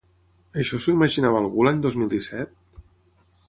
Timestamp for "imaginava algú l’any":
0.95-1.85